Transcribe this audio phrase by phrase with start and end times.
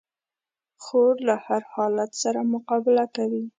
[0.83, 3.43] خور له هر حالت سره مقابله کوي.